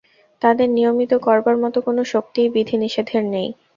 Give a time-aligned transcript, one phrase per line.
[0.41, 3.49] তাঁদের নিয়মিত করবার মত কোন শক্তিই বিধি-নিষেধের নেই।